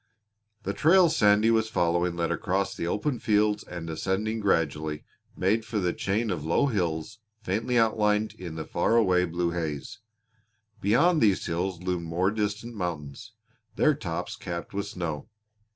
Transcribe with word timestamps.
The 0.63 0.73
trail 0.73 1.09
Sandy 1.11 1.51
was 1.51 1.69
following 1.69 2.15
led 2.15 2.31
across 2.31 2.73
the 2.73 2.87
open 2.87 3.19
fields 3.19 3.63
and 3.63 3.87
ascending 3.87 4.39
gradually, 4.39 5.03
made 5.37 5.63
for 5.63 5.77
the 5.77 5.93
chain 5.93 6.31
of 6.31 6.43
low 6.43 6.65
hills 6.65 7.19
faintly 7.43 7.77
outlined 7.77 8.33
in 8.33 8.55
the 8.55 8.65
far 8.65 8.95
away 8.95 9.25
blue 9.25 9.51
haze. 9.51 9.99
Beyond 10.81 11.21
these 11.21 11.45
hills 11.45 11.83
loomed 11.83 12.07
more 12.07 12.31
distant 12.31 12.73
mountains, 12.73 13.33
their 13.75 13.93
tops 13.93 14.35
capped 14.37 14.73
with 14.73 14.87
snow. 14.87 15.29